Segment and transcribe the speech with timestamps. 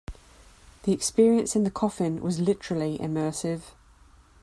[0.81, 3.61] The experience in the coffin was literally immersive.